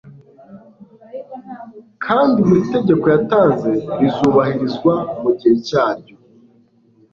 [2.05, 3.69] kandi buri tegeko yatanze
[3.99, 6.15] rizubahirizwa mu gihe cyaryo